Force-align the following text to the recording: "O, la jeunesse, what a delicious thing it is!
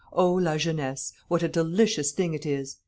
"O, 0.13 0.33
la 0.33 0.57
jeunesse, 0.57 1.13
what 1.27 1.43
a 1.43 1.47
delicious 1.47 2.11
thing 2.11 2.33
it 2.33 2.43
is! 2.43 2.77